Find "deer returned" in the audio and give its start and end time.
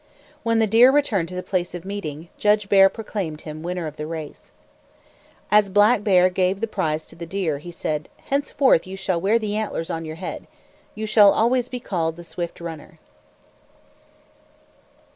0.65-1.29